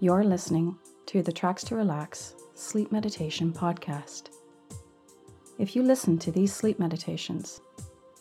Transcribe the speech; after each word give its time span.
You're 0.00 0.22
listening 0.22 0.76
to 1.06 1.22
the 1.24 1.32
Tracks 1.32 1.64
to 1.64 1.74
Relax 1.74 2.36
Sleep 2.54 2.92
Meditation 2.92 3.52
Podcast. 3.52 4.28
If 5.58 5.74
you 5.74 5.82
listen 5.82 6.18
to 6.18 6.30
these 6.30 6.54
sleep 6.54 6.78
meditations 6.78 7.60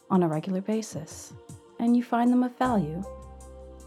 on 0.09 0.23
a 0.23 0.27
regular 0.27 0.59
basis 0.59 1.33
and 1.79 1.95
you 1.95 2.01
find 2.01 2.31
them 2.31 2.41
of 2.41 2.57
value, 2.57 3.03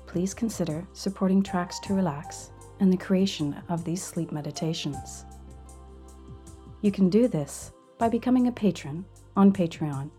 please 0.07 0.35
consider 0.35 0.87
supporting 0.93 1.43
Tracks 1.43 1.81
to 1.81 1.95
Relax 1.95 2.53
and 2.79 2.93
the 2.93 2.97
creation 2.97 3.61
of 3.69 3.85
these 3.85 4.05
sleep 4.05 4.31
meditations. 4.31 5.25
You 6.83 6.93
can 6.93 7.11
do 7.11 7.27
this 7.27 7.73
by 7.99 8.09
becoming 8.09 8.47
a 8.47 8.53
patron 8.53 9.05
on 9.35 9.53
Patreon 9.53 10.13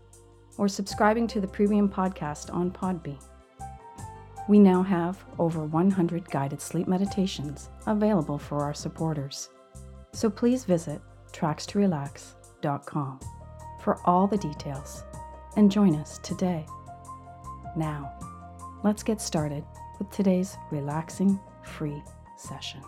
or 0.58 0.68
subscribing 0.68 1.26
to 1.28 1.40
the 1.40 1.48
premium 1.48 1.88
podcast 1.88 2.52
on 2.52 2.70
Podbean. 2.70 3.24
We 4.48 4.58
now 4.58 4.82
have 4.82 5.24
over 5.38 5.64
100 5.64 6.28
guided 6.30 6.60
sleep 6.60 6.88
meditations 6.88 7.70
available 7.86 8.38
for 8.38 8.58
our 8.58 8.74
supporters. 8.74 9.50
So 10.12 10.28
please 10.28 10.64
visit 10.64 11.00
trackstorelax.com 11.32 13.20
for 13.82 13.98
all 14.04 14.26
the 14.26 14.38
details 14.38 15.04
and 15.56 15.70
join 15.70 15.94
us 15.96 16.18
today. 16.22 16.66
Now, 17.76 18.12
let's 18.82 19.02
get 19.02 19.20
started 19.20 19.64
with 19.98 20.10
today's 20.10 20.56
relaxing 20.70 21.38
free 21.62 22.02
session. 22.36 22.82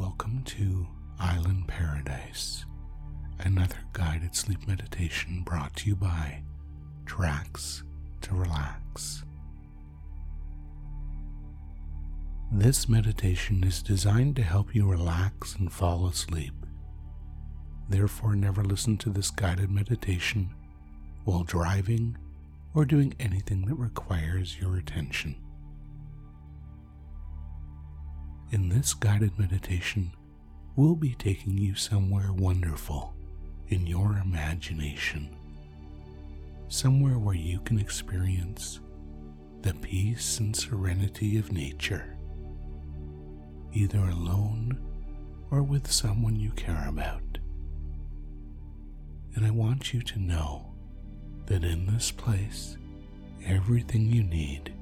Welcome 0.00 0.44
to 0.44 0.86
Island 1.18 1.68
Paradise, 1.68 2.64
another 3.38 3.76
guided 3.92 4.34
sleep 4.34 4.66
meditation 4.66 5.42
brought 5.44 5.76
to 5.76 5.90
you 5.90 5.94
by 5.94 6.42
Tracks 7.04 7.82
to 8.22 8.34
Relax. 8.34 9.24
This 12.50 12.88
meditation 12.88 13.62
is 13.62 13.82
designed 13.82 14.36
to 14.36 14.42
help 14.42 14.74
you 14.74 14.88
relax 14.88 15.54
and 15.56 15.70
fall 15.70 16.06
asleep. 16.06 16.54
Therefore, 17.90 18.34
never 18.34 18.64
listen 18.64 18.96
to 18.96 19.10
this 19.10 19.30
guided 19.30 19.70
meditation 19.70 20.48
while 21.24 21.44
driving 21.44 22.16
or 22.72 22.86
doing 22.86 23.12
anything 23.20 23.66
that 23.66 23.74
requires 23.74 24.58
your 24.58 24.78
attention. 24.78 25.36
In 28.52 28.68
this 28.68 28.94
guided 28.94 29.38
meditation, 29.38 30.10
we'll 30.74 30.96
be 30.96 31.14
taking 31.14 31.56
you 31.56 31.76
somewhere 31.76 32.32
wonderful 32.32 33.14
in 33.68 33.86
your 33.86 34.20
imagination. 34.24 35.36
Somewhere 36.66 37.16
where 37.16 37.36
you 37.36 37.60
can 37.60 37.78
experience 37.78 38.80
the 39.62 39.72
peace 39.74 40.40
and 40.40 40.56
serenity 40.56 41.38
of 41.38 41.52
nature, 41.52 42.16
either 43.72 44.00
alone 44.00 44.84
or 45.52 45.62
with 45.62 45.88
someone 45.88 46.34
you 46.34 46.50
care 46.52 46.88
about. 46.88 47.38
And 49.36 49.46
I 49.46 49.50
want 49.52 49.94
you 49.94 50.02
to 50.02 50.18
know 50.18 50.74
that 51.46 51.62
in 51.62 51.86
this 51.86 52.10
place, 52.10 52.76
everything 53.46 54.10
you 54.10 54.24
need 54.24 54.74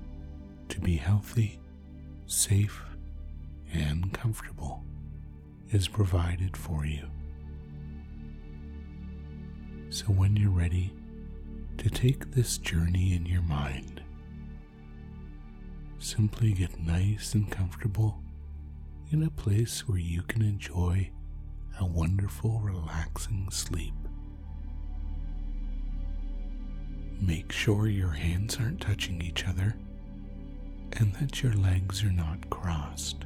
to 0.71 0.81
be 0.81 0.97
healthy, 0.97 1.61
safe, 2.27 2.83
and 3.73 4.13
comfortable 4.13 4.85
is 5.71 5.89
provided 5.89 6.57
for 6.57 6.85
you. 6.87 7.07
So 9.91 10.07
when 10.07 10.37
you're 10.37 10.51
ready 10.51 10.93
to 11.79 11.89
take 11.91 12.33
this 12.33 12.59
journey 12.59 13.15
in 13.15 13.27
your 13.27 13.43
mind, 13.43 14.03
simply 15.99 16.53
get 16.53 16.79
nice 16.81 17.35
and 17.35 17.51
comfortable 17.51 18.23
in 19.11 19.23
a 19.23 19.31
place 19.31 19.89
where 19.89 19.99
you 19.99 20.23
can 20.23 20.43
enjoy 20.43 21.11
a 21.81 21.87
wonderful, 21.87 22.61
relaxing 22.61 23.49
sleep. 23.51 23.95
Make 27.21 27.51
sure 27.51 27.89
your 27.89 28.11
hands 28.11 28.59
aren't 28.61 28.81
touching 28.81 29.23
each 29.23 29.47
other 29.47 29.75
and 30.93 31.13
that 31.15 31.43
your 31.43 31.53
legs 31.55 32.03
are 32.05 32.13
not 32.13 32.49
crossed. 32.51 33.25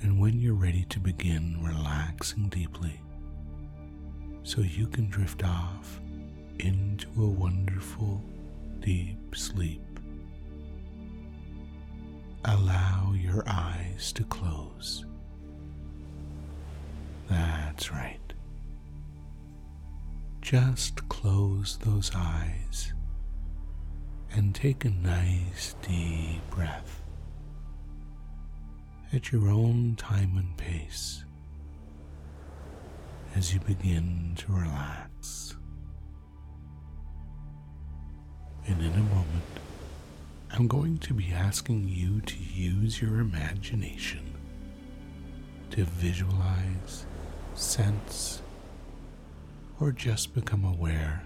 And 0.00 0.20
when 0.20 0.38
you're 0.40 0.54
ready 0.54 0.84
to 0.90 1.00
begin 1.00 1.58
relaxing 1.62 2.48
deeply, 2.48 3.00
so 4.44 4.60
you 4.60 4.86
can 4.86 5.08
drift 5.08 5.44
off 5.44 6.00
into 6.58 7.08
a 7.22 7.26
wonderful 7.26 8.22
deep 8.80 9.34
sleep, 9.34 9.82
allow 12.44 13.12
your 13.14 13.42
eyes 13.48 14.12
to 14.12 14.24
close. 14.24 15.04
That's 17.28 17.90
right. 17.92 18.20
Just 20.40 21.06
close 21.08 21.76
those 21.78 22.10
eyes 22.14 22.92
and 24.32 24.54
take 24.54 24.84
a 24.84 24.90
nice 24.90 25.74
deep 25.82 26.40
breath 26.50 27.02
at 29.12 29.32
your 29.32 29.48
own 29.48 29.94
time 29.96 30.36
and 30.36 30.56
pace 30.56 31.24
as 33.34 33.54
you 33.54 33.60
begin 33.60 34.34
to 34.36 34.52
relax. 34.52 35.56
And 38.66 38.80
in 38.82 38.92
a 38.92 38.98
moment, 38.98 39.44
I'm 40.50 40.68
going 40.68 40.98
to 40.98 41.14
be 41.14 41.32
asking 41.32 41.88
you 41.88 42.20
to 42.20 42.36
use 42.36 43.00
your 43.00 43.20
imagination 43.20 44.34
to 45.70 45.84
visualize, 45.84 47.06
sense, 47.54 48.42
or 49.80 49.92
just 49.92 50.34
become 50.34 50.64
aware 50.64 51.22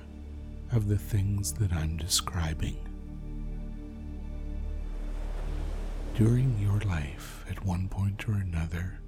of 0.73 0.89
the 0.89 0.99
things 0.99 1.53
that 1.55 1.73
I'm 1.73 1.97
describing. 1.97 2.77
During 6.15 6.59
your 6.59 6.79
life, 6.81 7.43
at 7.49 7.65
one 7.65 7.89
point 7.89 8.29
or 8.29 8.35
another, 8.35 9.01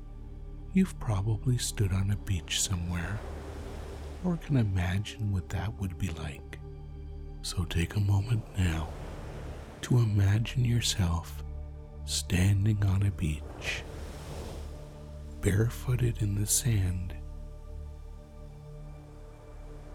you've 0.73 0.99
probably 0.99 1.59
stood 1.59 1.93
on 1.93 2.11
a 2.11 2.17
beach 2.17 2.63
somewhere 2.63 3.21
or 4.25 4.39
can 4.39 4.57
imagine 4.57 5.31
what 5.31 5.51
that 5.51 5.79
would 5.79 5.99
be 5.99 6.09
like. 6.09 6.59
So 7.43 7.65
take 7.65 7.97
a 7.97 8.01
moment 8.01 8.43
now 8.57 8.89
to 9.83 9.99
imagine 9.99 10.65
yourself 10.65 11.45
standing 12.07 12.83
on 12.87 13.03
a 13.03 13.11
beach, 13.11 13.85
barefooted 15.43 16.23
in 16.23 16.35
the 16.35 16.47
sand. 16.47 17.15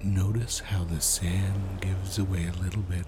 Notice 0.03 0.59
how 0.59 0.84
the 0.84 1.02
sand 1.02 1.81
gives 1.81 2.19
away 2.19 2.48
a 2.48 2.64
little 2.64 2.84
bit 2.84 3.08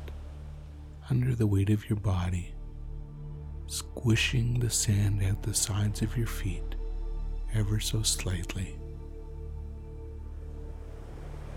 under 1.08 1.36
the 1.36 1.46
weight 1.46 1.70
of 1.70 1.88
your 1.88 2.00
body 2.00 2.56
squishing 3.72 4.60
the 4.60 4.70
sand 4.70 5.24
at 5.24 5.42
the 5.44 5.54
sides 5.54 6.02
of 6.02 6.18
your 6.18 6.28
feet 6.28 6.76
ever 7.54 7.80
so 7.80 8.02
slightly. 8.02 8.78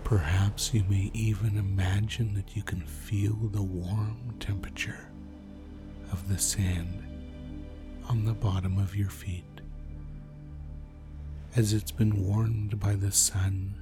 Perhaps 0.05 0.73
you 0.73 0.85
may 0.85 1.11
even 1.13 1.57
imagine 1.57 2.33
that 2.35 2.55
you 2.55 2.63
can 2.63 2.79
feel 2.79 3.35
the 3.51 3.61
warm 3.61 4.33
temperature 4.39 5.09
of 6.13 6.29
the 6.29 6.37
sand 6.37 7.03
on 8.07 8.23
the 8.23 8.33
bottom 8.33 8.77
of 8.77 8.95
your 8.95 9.09
feet 9.09 9.43
as 11.57 11.73
it's 11.73 11.91
been 11.91 12.25
warmed 12.25 12.79
by 12.79 12.95
the 12.95 13.11
sun 13.11 13.75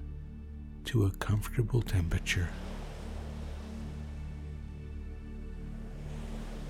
to 0.85 1.05
a 1.05 1.11
comfortable 1.11 1.83
temperature. 1.83 2.49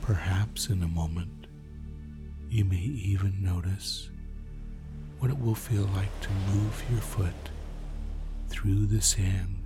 Perhaps 0.02 0.68
in 0.68 0.84
a 0.84 0.88
moment 0.90 1.43
you 2.54 2.64
may 2.64 2.76
even 2.76 3.44
notice 3.44 4.12
what 5.18 5.32
it 5.32 5.40
will 5.40 5.56
feel 5.56 5.90
like 5.96 6.22
to 6.22 6.30
move 6.52 6.84
your 6.92 7.02
foot 7.02 7.34
through 8.48 8.86
the 8.86 9.02
sand, 9.02 9.66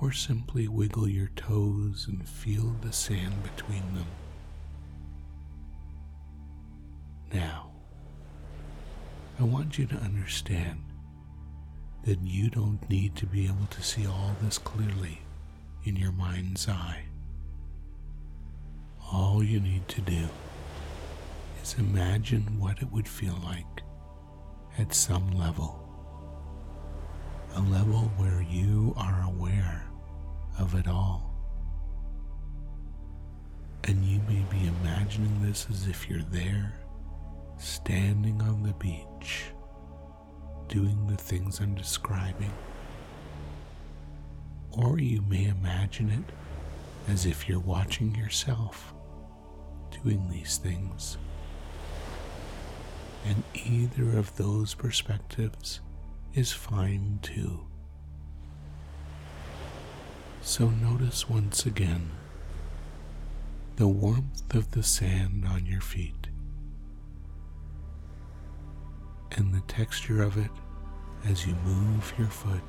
or 0.00 0.12
simply 0.12 0.66
wiggle 0.66 1.06
your 1.06 1.28
toes 1.36 2.06
and 2.08 2.26
feel 2.26 2.74
the 2.80 2.90
sand 2.90 3.34
between 3.42 3.82
them. 3.94 4.06
Now, 7.34 7.70
I 9.38 9.42
want 9.42 9.76
you 9.76 9.84
to 9.88 9.96
understand 9.96 10.82
that 12.04 12.18
you 12.22 12.48
don't 12.48 12.88
need 12.88 13.14
to 13.16 13.26
be 13.26 13.44
able 13.44 13.66
to 13.72 13.82
see 13.82 14.06
all 14.06 14.34
this 14.40 14.56
clearly 14.56 15.20
in 15.84 15.96
your 15.96 16.12
mind's 16.12 16.66
eye. 16.66 17.04
All 19.12 19.44
you 19.44 19.60
need 19.60 19.86
to 19.88 20.00
do 20.00 20.28
is 21.66 21.78
imagine 21.78 22.44
what 22.58 22.80
it 22.80 22.92
would 22.92 23.08
feel 23.08 23.38
like 23.44 23.82
at 24.78 24.94
some 24.94 25.30
level. 25.32 25.82
A 27.56 27.60
level 27.60 28.10
where 28.16 28.42
you 28.42 28.94
are 28.96 29.24
aware 29.24 29.84
of 30.58 30.74
it 30.74 30.86
all. 30.86 31.34
And 33.84 34.04
you 34.04 34.20
may 34.28 34.44
be 34.50 34.66
imagining 34.80 35.42
this 35.42 35.66
as 35.70 35.88
if 35.88 36.08
you're 36.08 36.22
there, 36.30 36.72
standing 37.58 38.40
on 38.42 38.62
the 38.62 38.74
beach, 38.74 39.46
doing 40.68 41.06
the 41.06 41.16
things 41.16 41.60
I'm 41.60 41.74
describing. 41.74 42.52
Or 44.72 44.98
you 45.00 45.22
may 45.22 45.46
imagine 45.46 46.10
it 46.10 47.10
as 47.10 47.26
if 47.26 47.48
you're 47.48 47.58
watching 47.58 48.14
yourself 48.14 48.92
doing 50.02 50.28
these 50.28 50.58
things. 50.58 51.16
And 53.26 53.42
either 53.54 54.18
of 54.18 54.36
those 54.36 54.74
perspectives 54.74 55.80
is 56.34 56.52
fine 56.52 57.18
too. 57.22 57.66
So 60.40 60.68
notice 60.70 61.28
once 61.28 61.66
again 61.66 62.10
the 63.76 63.88
warmth 63.88 64.54
of 64.54 64.70
the 64.70 64.82
sand 64.82 65.44
on 65.44 65.66
your 65.66 65.80
feet 65.80 66.28
and 69.32 69.52
the 69.52 69.60
texture 69.62 70.22
of 70.22 70.38
it 70.38 70.50
as 71.26 71.46
you 71.46 71.54
move 71.64 72.14
your 72.16 72.28
foot. 72.28 72.62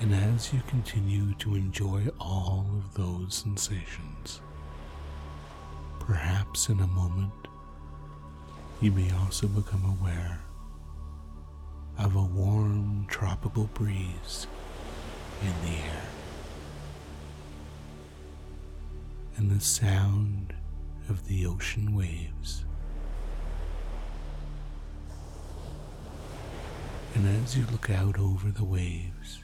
And 0.00 0.12
as 0.12 0.52
you 0.52 0.60
continue 0.66 1.34
to 1.34 1.54
enjoy 1.54 2.08
all 2.20 2.66
of 2.76 2.94
those 2.94 3.34
sensations, 3.34 4.40
perhaps 6.06 6.68
in 6.68 6.80
a 6.80 6.86
moment, 6.86 7.32
you 8.80 8.92
may 8.92 9.10
also 9.12 9.46
become 9.46 9.84
aware 9.84 10.40
of 11.98 12.14
a 12.16 12.22
warm 12.22 13.06
tropical 13.08 13.64
breeze 13.72 14.46
in 15.40 15.52
the 15.64 15.76
air 15.76 16.02
and 19.36 19.50
the 19.50 19.60
sound 19.64 20.54
of 21.08 21.26
the 21.26 21.46
ocean 21.46 21.94
waves. 21.94 22.64
And 27.14 27.26
as 27.42 27.56
you 27.56 27.64
look 27.70 27.88
out 27.88 28.18
over 28.18 28.50
the 28.50 28.64
waves, 28.64 29.40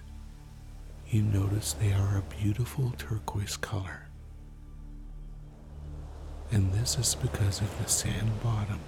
you 1.08 1.22
notice 1.22 1.72
they 1.72 1.92
are 1.92 2.18
a 2.18 2.34
beautiful 2.36 2.92
turquoise 2.98 3.56
color. 3.56 4.09
And 6.52 6.72
this 6.72 6.98
is 6.98 7.14
because 7.14 7.60
of 7.60 7.78
the 7.78 7.88
sand 7.88 8.42
bottom 8.42 8.80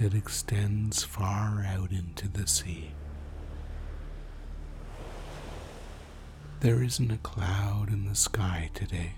that 0.00 0.14
extends 0.14 1.04
far 1.04 1.64
out 1.68 1.92
into 1.92 2.26
the 2.28 2.46
sea. 2.46 2.92
There 6.60 6.82
isn't 6.82 7.10
a 7.10 7.18
cloud 7.18 7.90
in 7.90 8.06
the 8.06 8.14
sky 8.14 8.70
today, 8.72 9.12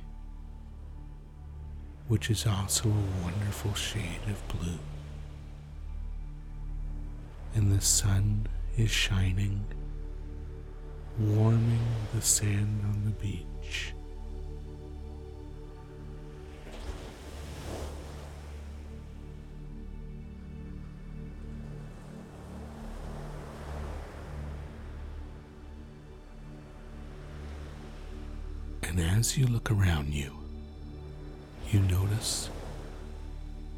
which 2.08 2.30
is 2.30 2.46
also 2.46 2.88
a 2.88 3.22
wonderful 3.24 3.74
shade 3.74 4.20
of 4.28 4.48
blue. 4.48 4.78
And 7.54 7.70
the 7.70 7.80
sun 7.80 8.48
is 8.76 8.90
shining, 8.90 9.64
warming 11.18 11.86
the 12.12 12.20
sand 12.20 12.82
on 12.84 13.04
the 13.04 13.10
beach. 13.12 13.94
And 28.86 29.00
as 29.00 29.36
you 29.36 29.46
look 29.46 29.70
around 29.70 30.14
you, 30.14 30.30
you 31.70 31.80
notice 31.80 32.48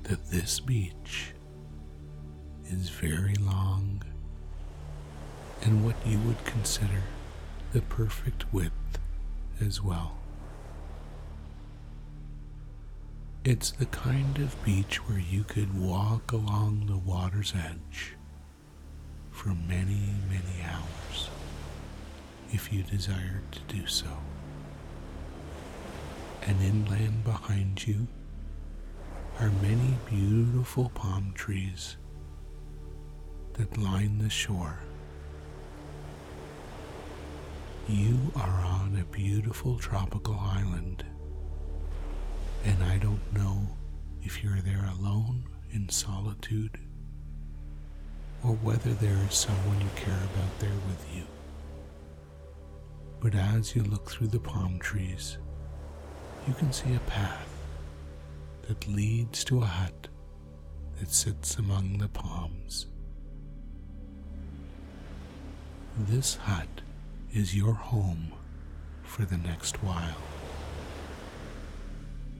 that 0.04 0.30
this 0.30 0.60
beach 0.60 1.32
is 2.66 2.90
very 2.90 3.34
long 3.34 4.02
and 5.62 5.84
what 5.84 5.96
you 6.06 6.18
would 6.20 6.44
consider 6.44 7.02
the 7.72 7.80
perfect 7.82 8.52
width 8.52 8.98
as 9.60 9.82
well. 9.82 10.18
It's 13.44 13.70
the 13.70 13.86
kind 13.86 14.38
of 14.38 14.62
beach 14.62 14.96
where 15.08 15.18
you 15.18 15.42
could 15.42 15.78
walk 15.80 16.32
along 16.32 16.86
the 16.86 16.98
water's 16.98 17.54
edge 17.56 18.14
for 19.30 19.48
many, 19.48 20.14
many 20.28 20.62
hours 20.64 21.30
if 22.52 22.72
you 22.72 22.82
desired 22.82 23.50
to 23.52 23.60
do 23.74 23.86
so. 23.86 24.08
And 26.48 26.60
inland 26.62 27.22
behind 27.24 27.86
you 27.86 28.08
are 29.38 29.50
many 29.62 29.96
beautiful 30.10 30.90
palm 30.90 31.32
trees 31.34 31.96
that 33.52 33.76
line 33.76 34.18
the 34.18 34.30
shore 34.30 34.80
you 37.88 38.18
are 38.36 38.64
on 38.64 38.98
a 39.00 39.04
beautiful 39.16 39.78
tropical 39.78 40.38
island, 40.38 41.04
and 42.64 42.84
I 42.84 42.98
don't 42.98 43.32
know 43.32 43.66
if 44.22 44.44
you're 44.44 44.60
there 44.60 44.90
alone 44.98 45.44
in 45.70 45.88
solitude 45.88 46.78
or 48.44 48.52
whether 48.56 48.92
there 48.92 49.16
is 49.26 49.34
someone 49.34 49.80
you 49.80 49.88
care 49.96 50.12
about 50.12 50.58
there 50.58 50.70
with 50.86 51.06
you. 51.14 51.22
But 53.20 53.34
as 53.34 53.74
you 53.74 53.82
look 53.84 54.10
through 54.10 54.28
the 54.28 54.38
palm 54.38 54.78
trees, 54.78 55.38
you 56.48 56.54
can 56.54 56.72
see 56.72 56.94
a 56.94 57.00
path 57.00 57.46
that 58.62 58.88
leads 58.88 59.44
to 59.44 59.60
a 59.60 59.66
hut 59.66 60.08
that 60.98 61.12
sits 61.12 61.56
among 61.56 61.98
the 61.98 62.08
palms. 62.08 62.86
This 65.98 66.36
hut 66.36 66.80
is 67.34 67.54
your 67.54 67.74
home 67.74 68.32
for 69.02 69.26
the 69.26 69.36
next 69.36 69.82
while. 69.82 70.22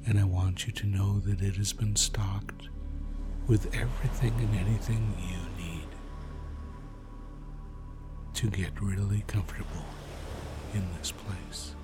And 0.06 0.18
I 0.18 0.24
want 0.24 0.66
you 0.66 0.72
to 0.72 0.86
know 0.86 1.20
that 1.20 1.42
it 1.42 1.56
has 1.56 1.74
been 1.74 1.94
stocked 1.94 2.70
with 3.46 3.66
everything 3.76 4.32
and 4.38 4.66
anything 4.66 5.14
you 5.20 5.62
need 5.62 5.88
to 8.32 8.48
get 8.48 8.80
really 8.80 9.22
comfortable 9.26 9.84
in 10.72 10.82
this 10.98 11.12
place. 11.12 11.74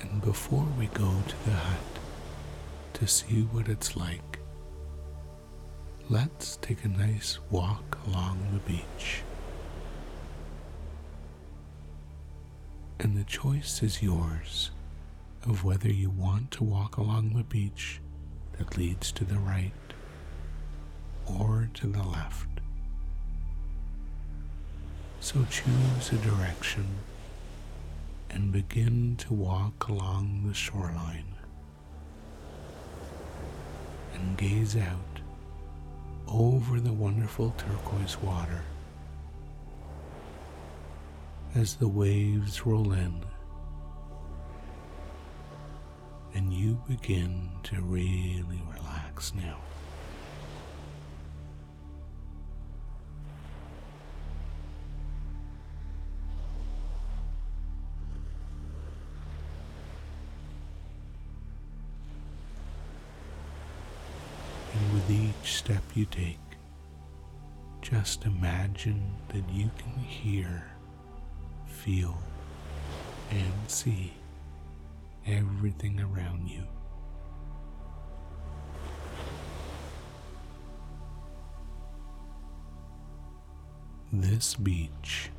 And 0.00 0.22
before 0.22 0.66
we 0.78 0.86
go 0.88 1.22
to 1.28 1.44
the 1.44 1.52
hut 1.52 1.98
to 2.94 3.06
see 3.06 3.42
what 3.52 3.68
it's 3.68 3.96
like, 3.96 4.38
let's 6.08 6.56
take 6.56 6.84
a 6.84 6.88
nice 6.88 7.38
walk 7.50 7.98
along 8.06 8.38
the 8.52 8.72
beach. 8.72 9.22
and 13.02 13.16
the 13.16 13.24
choice 13.24 13.82
is 13.82 14.02
yours 14.02 14.70
of 15.46 15.64
whether 15.64 15.88
you 15.88 16.10
want 16.10 16.50
to 16.50 16.62
walk 16.62 16.98
along 16.98 17.30
the 17.30 17.42
beach 17.44 17.98
that 18.58 18.76
leads 18.76 19.10
to 19.10 19.24
the 19.24 19.38
right 19.38 19.72
or 21.26 21.70
to 21.72 21.86
the 21.86 22.02
left. 22.02 22.46
So 25.20 25.46
choose 25.50 26.12
a 26.12 26.16
direction 26.16 26.86
and 28.30 28.52
begin 28.52 29.16
to 29.16 29.34
walk 29.34 29.88
along 29.88 30.44
the 30.46 30.54
shoreline 30.54 31.34
and 34.14 34.38
gaze 34.38 34.76
out 34.76 35.20
over 36.28 36.80
the 36.80 36.92
wonderful 36.92 37.52
turquoise 37.58 38.16
water 38.22 38.62
as 41.54 41.74
the 41.74 41.88
waves 41.88 42.64
roll 42.64 42.92
in 42.92 43.24
and 46.34 46.52
you 46.52 46.80
begin 46.88 47.50
to 47.64 47.80
really 47.82 48.62
relax 48.72 49.34
now. 49.34 49.58
step 65.60 65.82
you 65.94 66.06
take, 66.06 66.38
just 67.82 68.24
imagine 68.24 69.14
that 69.28 69.46
you 69.52 69.70
can 69.76 69.92
hear, 70.02 70.64
feel, 71.66 72.16
and 73.30 73.52
see 73.66 74.10
everything 75.26 76.00
around 76.00 76.48
you. 76.48 76.62
This 84.14 84.54
beach 84.54 85.30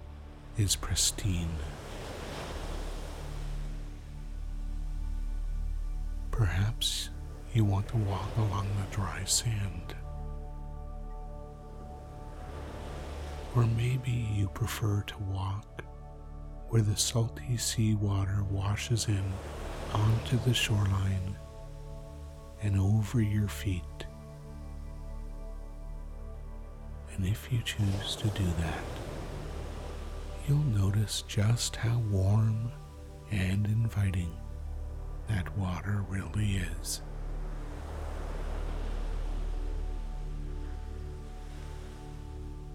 is 0.55 0.75
pristine. 0.75 1.49
Perhaps 6.29 7.09
you 7.55 7.65
want 7.65 7.87
to 7.87 7.97
walk 7.97 8.29
along 8.37 8.67
the 8.77 8.95
dry 8.95 9.23
sand 9.25 9.95
Or 13.55 13.65
maybe 13.65 14.11
you 14.33 14.47
prefer 14.47 15.01
to 15.01 15.17
walk 15.23 15.83
where 16.69 16.81
the 16.81 16.95
salty 16.95 17.57
sea 17.57 17.95
water 17.95 18.43
washes 18.49 19.07
in 19.07 19.23
onto 19.93 20.39
the 20.39 20.53
shoreline 20.53 21.35
and 22.61 22.79
over 22.79 23.21
your 23.21 23.49
feet. 23.49 23.83
And 27.13 27.25
if 27.25 27.51
you 27.51 27.61
choose 27.63 28.15
to 28.17 28.27
do 28.29 28.45
that, 28.59 28.83
you'll 30.47 30.57
notice 30.59 31.23
just 31.27 31.75
how 31.75 31.99
warm 32.09 32.71
and 33.31 33.65
inviting 33.65 34.31
that 35.27 35.57
water 35.57 36.05
really 36.07 36.61
is. 36.79 37.01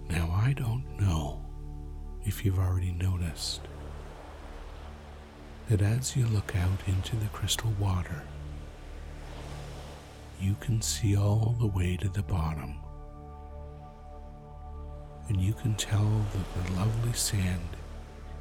Now, 0.09 0.31
I 0.31 0.53
don't 0.53 0.85
know 1.01 1.45
if 2.25 2.45
you've 2.45 2.59
already 2.59 2.93
noticed 2.93 3.61
that 5.69 5.83
as 5.83 6.17
you 6.17 6.27
look 6.27 6.55
out 6.55 6.81
into 6.87 7.17
the 7.17 7.27
crystal 7.27 7.73
water, 7.81 8.23
you 10.41 10.55
can 10.61 10.81
see 10.81 11.17
all 11.17 11.57
the 11.59 11.67
way 11.67 11.97
to 11.97 12.09
the 12.09 12.23
bottom. 12.23 12.77
And 15.29 15.41
you 15.41 15.55
can 15.55 15.75
tell 15.75 16.25
that 16.33 16.67
the 16.67 16.73
lovely 16.75 17.13
sand 17.13 17.69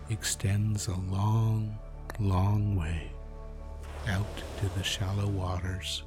extends 0.09 0.87
a 0.87 0.95
long, 0.95 1.77
long 2.19 2.75
way 2.75 3.11
out 4.07 4.37
to 4.59 4.69
the 4.77 4.83
shallow 4.83 5.27
waters. 5.27 6.03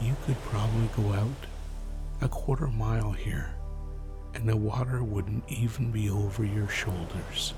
You 0.00 0.16
could 0.26 0.40
probably 0.42 0.88
go 0.96 1.12
out 1.12 1.46
a 2.22 2.28
quarter 2.28 2.68
mile 2.68 3.10
here 3.10 3.52
and 4.34 4.48
the 4.48 4.56
water 4.56 5.02
wouldn't 5.02 5.42
even 5.48 5.90
be 5.90 6.08
over 6.08 6.44
your 6.44 6.68
shoulders. 6.68 7.52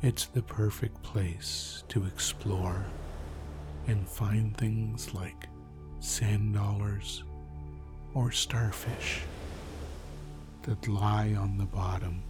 It's 0.00 0.26
the 0.26 0.42
perfect 0.42 1.02
place 1.02 1.82
to 1.88 2.04
explore 2.04 2.84
and 3.88 4.08
find 4.08 4.56
things 4.56 5.12
like 5.12 5.48
sand 5.98 6.54
dollars 6.54 7.24
or 8.14 8.30
starfish 8.30 9.22
that 10.62 10.86
lie 10.86 11.34
on 11.36 11.58
the 11.58 11.64
bottom. 11.64 12.22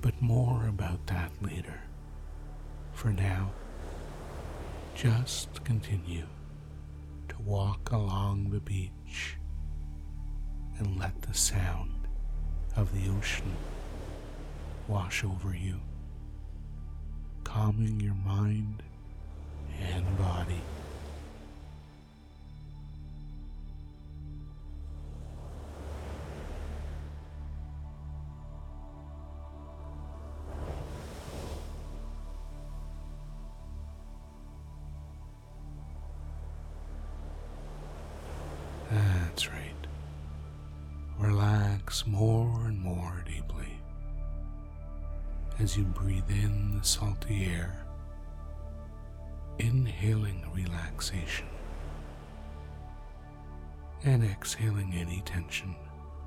But 0.00 0.20
more 0.20 0.66
about 0.66 1.06
that 1.06 1.30
later. 1.40 1.80
For 2.94 3.12
now, 3.12 3.52
just 4.96 5.62
continue 5.64 6.26
walk 7.44 7.90
along 7.90 8.50
the 8.50 8.60
beach 8.60 9.36
and 10.78 10.98
let 10.98 11.20
the 11.22 11.34
sound 11.34 12.08
of 12.76 12.92
the 12.92 13.10
ocean 13.10 13.56
wash 14.88 15.24
over 15.24 15.54
you 15.54 15.80
calming 17.44 18.00
your 18.00 18.14
mind 18.14 18.82
and 19.92 20.18
body. 20.18 20.60
That's 39.32 39.48
right. 39.48 39.86
Relax 41.18 42.06
more 42.06 42.66
and 42.66 42.78
more 42.78 43.24
deeply 43.26 43.80
as 45.58 45.74
you 45.74 45.84
breathe 45.84 46.28
in 46.28 46.76
the 46.78 46.84
salty 46.84 47.46
air, 47.46 47.82
inhaling 49.58 50.44
relaxation 50.54 51.46
and 54.04 54.22
exhaling 54.22 54.92
any 54.92 55.22
tension 55.24 55.74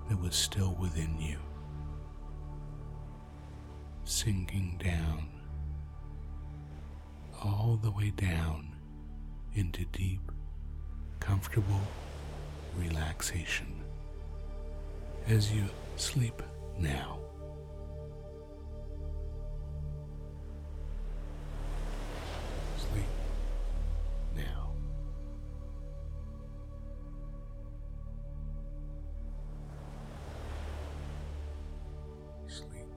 that 0.09 0.19
was 0.19 0.35
still 0.35 0.75
within 0.81 1.15
you, 1.21 1.37
sinking 4.03 4.81
down, 4.83 5.29
all 7.43 7.79
the 7.83 7.91
way 7.91 8.09
down 8.09 8.75
into 9.53 9.85
deep, 9.91 10.31
comfortable 11.19 11.81
relaxation 12.77 13.83
as 15.27 15.51
you 15.51 15.63
sleep 15.95 16.41
now. 16.77 17.19
Sleep 22.77 23.05
now. 24.35 24.71
Sleep 32.47 32.94